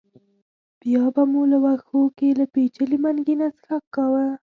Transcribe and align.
بیا 0.81 1.03
به 1.13 1.23
مو 1.31 1.41
له 1.51 1.57
وښو 1.63 2.01
کې 2.17 2.29
له 2.39 2.45
پېچلي 2.53 2.97
منګي 3.03 3.35
نه 3.41 3.47
څښاک 3.57 3.83
کاوه. 3.95 4.25